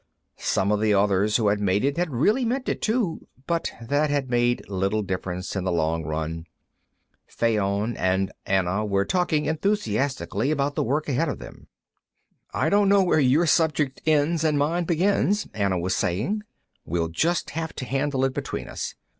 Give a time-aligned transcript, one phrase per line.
[0.39, 4.09] Some of the others who had made it had really meant it, too, but that
[4.09, 6.45] had made little difference in the long run.
[7.27, 11.67] Fayon and Anna were talking enthusiastically about the work ahead of them.
[12.51, 16.41] "I don't know where your subject ends and mine begins," Anna was saying.
[16.83, 18.95] "We'll just have to handle it between us.